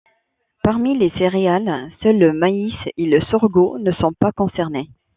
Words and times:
Parmi 0.63 0.97
les 0.97 1.11
céréales, 1.11 1.91
seuls 2.01 2.17
le 2.17 2.33
maïs 2.33 2.73
et 2.97 3.05
le 3.05 3.21
sorgho 3.25 3.77
ne 3.77 3.91
sont 3.91 4.13
pas 4.19 4.31
concernés. 4.31 4.89